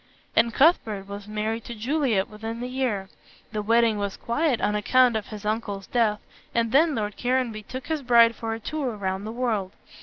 And 0.35 0.51
Cuthbert 0.51 1.07
was 1.07 1.27
married 1.27 1.63
to 1.65 1.75
Juliet 1.75 2.27
within 2.27 2.59
the 2.59 2.67
year. 2.67 3.07
The 3.51 3.61
wedding 3.61 3.99
was 3.99 4.17
quiet 4.17 4.59
on 4.59 4.73
account 4.73 5.15
of 5.15 5.27
his 5.27 5.45
uncle's 5.45 5.85
death, 5.85 6.19
and 6.55 6.71
then 6.71 6.95
Lord 6.95 7.17
Caranby 7.17 7.61
took 7.61 7.85
his 7.85 8.01
bride 8.01 8.33
for 8.33 8.55
a 8.55 8.59
tour 8.59 8.95
round 8.95 9.27
the 9.27 9.31
world. 9.31 9.73